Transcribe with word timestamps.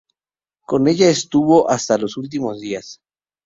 Con 0.65 0.87
ella 0.87 1.09
estuvo 1.11 1.69
hasta 1.69 1.95
los 1.99 2.17
últimos 2.17 2.59
días. 2.59 3.01